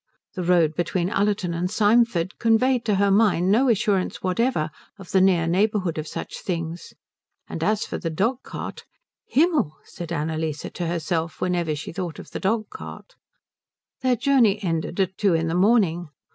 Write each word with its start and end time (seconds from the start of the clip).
The 0.33 0.41
road 0.41 0.73
between 0.73 1.11
Ullerton 1.11 1.53
and 1.53 1.69
Symford 1.69 2.39
conveyed 2.39 2.83
to 2.85 2.95
her 2.95 3.11
mind 3.11 3.51
no 3.51 3.69
assurance 3.69 4.23
whatever 4.23 4.71
of 4.97 5.11
the 5.11 5.21
near 5.21 5.45
neighbourhood 5.45 5.99
of 5.99 6.07
such 6.07 6.39
things; 6.39 6.95
and 7.47 7.63
as 7.63 7.85
for 7.85 7.99
the 7.99 8.09
dog 8.09 8.41
cart 8.41 8.83
"Himmel," 9.27 9.77
said 9.83 10.11
Annalise 10.11 10.65
to 10.73 10.87
herself, 10.87 11.39
whenever 11.39 11.75
she 11.75 11.93
thought 11.93 12.17
of 12.17 12.31
the 12.31 12.39
dog 12.39 12.71
cart. 12.71 13.13
Their 14.01 14.15
journey 14.15 14.57
ended 14.63 14.99
at 14.99 15.19
two 15.19 15.35
in 15.35 15.47
the 15.47 15.53
morning. 15.53 16.09